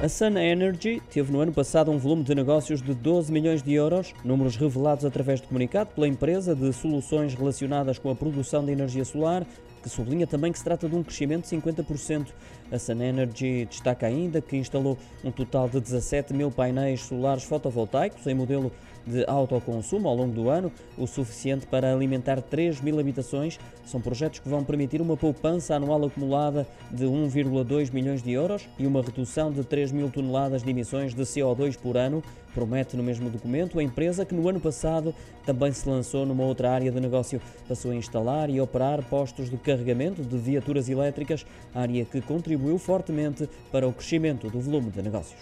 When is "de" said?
2.22-2.32, 2.80-2.94, 3.64-3.74, 5.40-5.48, 6.54-6.72, 8.64-8.70, 10.88-10.94, 11.48-11.56, 15.68-15.80, 19.08-19.24, 26.90-27.06, 28.22-28.32, 29.50-29.64, 30.62-30.70, 31.14-31.22, 36.90-37.00, 39.48-39.56, 40.22-40.38, 44.90-45.02